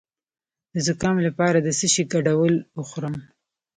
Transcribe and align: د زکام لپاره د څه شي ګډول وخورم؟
د 0.73 0.75
زکام 0.87 1.17
لپاره 1.27 1.57
د 1.61 1.67
څه 1.79 1.87
شي 1.93 2.03
ګډول 2.13 2.53
وخورم؟ 2.79 3.15